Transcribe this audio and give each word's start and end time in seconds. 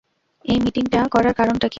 এই 0.45 0.57
মিটিংটা 0.63 0.99
করার 1.11 1.33
কারণটা 1.33 1.59
কি? 1.59 1.69